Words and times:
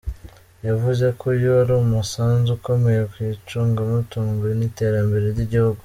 Yavuze 0.67 1.05
ko 1.19 1.23
uyu 1.33 1.49
ari 1.61 1.73
umusanzu 1.81 2.49
ukomeye 2.57 3.01
ku 3.11 3.15
icungamutungo 3.33 4.43
n’iterambere 4.59 5.25
ry’igihugu. 5.35 5.79